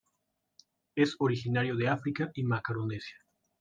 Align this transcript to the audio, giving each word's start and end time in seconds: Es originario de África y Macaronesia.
Es 0.95 1.15
originario 1.19 1.75
de 1.75 1.87
África 1.89 2.31
y 2.33 2.41
Macaronesia. 2.43 3.17